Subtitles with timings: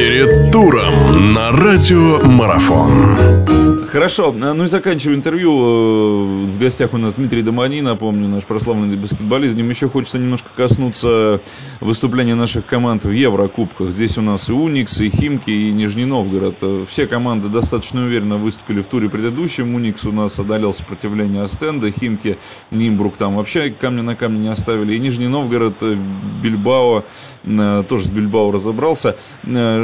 [0.00, 3.44] Перед туром на радио Марафон.
[3.86, 8.96] Хорошо, ну и заканчивая интервью, э, в гостях у нас Дмитрий Домани, напомню, наш прославленный
[8.96, 9.58] баскетболист.
[9.58, 11.40] Им еще хочется немножко коснуться
[11.80, 13.90] выступления наших команд в Еврокубках.
[13.90, 16.88] Здесь у нас и Уникс, и Химки, и Нижний Новгород.
[16.88, 19.74] Все команды достаточно уверенно выступили в туре предыдущем.
[19.74, 22.38] Уникс у нас одолел сопротивление Астенда, Химки,
[22.70, 24.94] Нимбрук там вообще камня на камне не оставили.
[24.94, 25.98] И Нижний Новгород, э,
[26.40, 27.04] Бильбао,
[27.44, 29.16] э, тоже с Бильбао разобрался.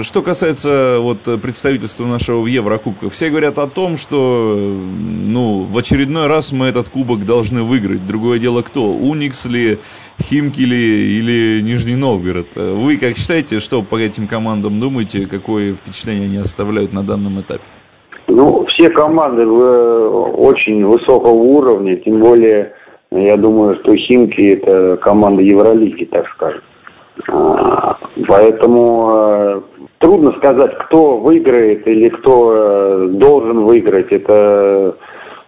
[0.03, 6.27] Что касается вот представительства нашего в Еврокубках, все говорят о том, что ну, в очередной
[6.27, 8.07] раз мы этот кубок должны выиграть.
[8.07, 8.93] Другое дело кто?
[8.93, 9.79] Уникс ли,
[10.21, 12.57] Химки ли или Нижний Новгород?
[12.57, 17.65] Вы как считаете, что по этим командам думаете, какое впечатление они оставляют на данном этапе?
[18.29, 22.73] Ну, все команды очень высокого уровня, тем более,
[23.17, 26.63] я думаю, что Химки это команда Евролиги, так скажем.
[27.29, 27.97] А,
[28.29, 29.61] поэтому э,
[29.99, 34.13] трудно сказать, кто выиграет или кто э, должен выиграть.
[34.13, 34.97] Это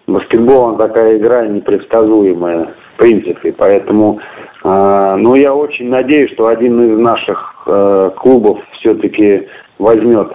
[0.06, 3.52] баскетбол, такая игра непредсказуемая в принципе.
[3.52, 4.18] Поэтому,
[4.64, 7.54] э, ну, я очень надеюсь, что один из наших
[8.16, 9.46] клубов все-таки
[9.78, 10.32] возьмет,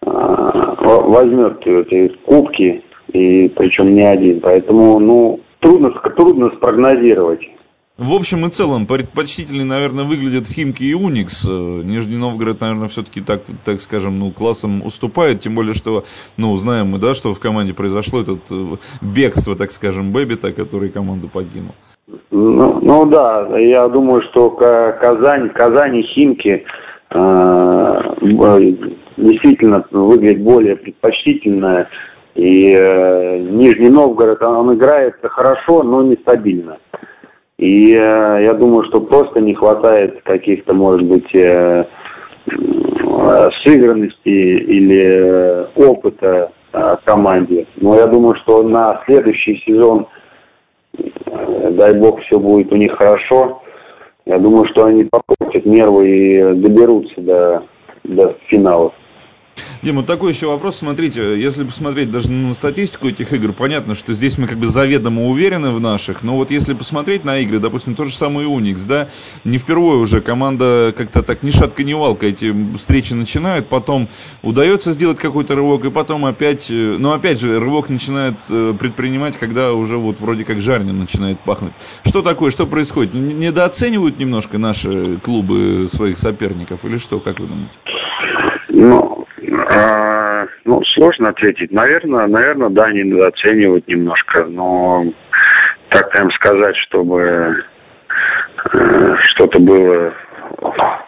[0.00, 4.40] возьмет эти кубки, и причем не один.
[4.40, 7.40] Поэтому, ну, трудно, трудно спрогнозировать.
[7.98, 11.48] В общем и целом, предпочтительнее, наверное, выглядят Химки и Уникс.
[11.50, 15.40] Э, Нижний Новгород, наверное, все-таки так, так скажем, ну, классом уступает.
[15.40, 16.04] Тем более, что,
[16.36, 20.90] ну, знаем мы, да, что в команде произошло этот э, бегство, так скажем, Бэбита, который
[20.90, 21.74] команду покинул.
[22.30, 26.64] Ну, ну да, я думаю, что Казань, Казань и Химки
[27.10, 28.00] э,
[29.16, 31.88] действительно выглядит более предпочтительно.
[32.38, 36.78] И э, Нижний Новгород, он играет хорошо, но нестабильно.
[37.58, 41.84] И э, я думаю, что просто не хватает каких-то, может быть, э,
[43.66, 47.66] сыгранности или э, опыта э, команде.
[47.78, 50.06] Но я думаю, что на следующий сезон,
[50.96, 53.62] э, дай бог, все будет у них хорошо.
[54.26, 57.64] Я думаю, что они попортят нервы и доберутся до,
[58.04, 58.92] до финалов.
[59.80, 60.76] Дима, такой еще вопрос.
[60.76, 65.26] Смотрите, если посмотреть даже на статистику этих игр, понятно, что здесь мы как бы заведомо
[65.26, 69.08] уверены в наших, но вот если посмотреть на игры, допустим, тот же самый Уникс, да,
[69.44, 74.08] не впервые уже команда как-то так ни шатка, ни валка эти встречи начинают, потом
[74.42, 79.36] удается сделать какой-то рывок, и потом опять, э, ну опять же, рывок начинает э, предпринимать,
[79.36, 81.72] когда уже вот вроде как жареным начинает пахнуть.
[82.04, 83.14] Что такое, что происходит?
[83.14, 87.78] Недооценивают немножко наши клубы своих соперников или что, как вы думаете?
[88.70, 89.26] Ну,
[89.70, 91.70] а, ну, сложно ответить.
[91.72, 95.04] Наверное, наверное, да, они недооценивают немножко, но
[95.90, 97.64] так прям сказать, чтобы
[98.72, 100.12] э, что-то было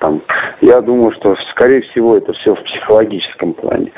[0.00, 0.22] там.
[0.60, 3.92] Я думаю, что, скорее всего, это все в психологическом плане.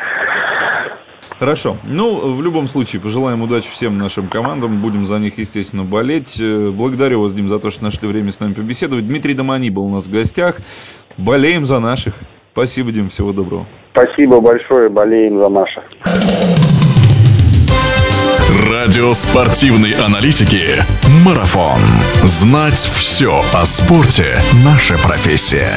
[1.39, 1.77] Хорошо.
[1.85, 4.81] Ну, в любом случае, пожелаем удачи всем нашим командам.
[4.81, 6.41] Будем за них, естественно, болеть.
[6.41, 9.09] Э, благодарю вас, Дим, за то, что нашли время с нами побеседовать.
[9.09, 10.57] Дмитрий Домани был у нас в гостях.
[11.17, 12.15] Болеем за наших.
[12.53, 13.67] Спасибо, Дим, всего доброго.
[13.93, 15.85] Спасибо большое, болеем за наших.
[18.71, 20.61] Радио спортивной аналитики
[21.25, 21.81] «Марафон».
[22.25, 25.71] Знать все о спорте– наша профессия.